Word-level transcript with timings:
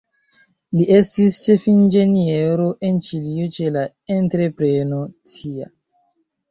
Li 0.77 0.85
estis 0.99 1.37
ĉefinĝeniero 1.43 2.67
en 2.91 2.99
Ĉilio 3.09 3.53
ĉe 3.59 3.73
la 3.77 3.87
entrepreno 4.19 5.07
Cia. 5.37 5.73